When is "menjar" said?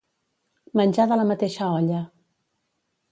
0.79-1.05